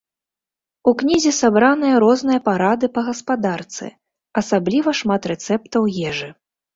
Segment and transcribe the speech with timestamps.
[0.91, 3.85] У кнізе сабраныя розныя парады па гаспадарцы,
[4.41, 6.29] асабліва шмат рэцэптаў ежы.